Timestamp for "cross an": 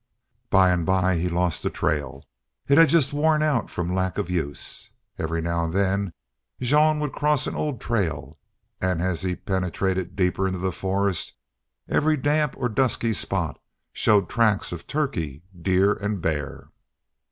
7.13-7.53